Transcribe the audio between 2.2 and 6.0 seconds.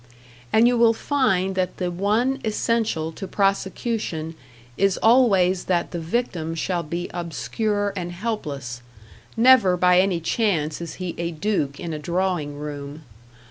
essential to prosecution is always that the